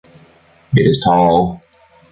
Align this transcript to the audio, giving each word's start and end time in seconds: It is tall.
It 0.73 0.87
is 0.87 0.99
tall. 1.05 1.61